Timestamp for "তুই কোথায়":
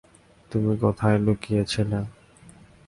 0.51-1.17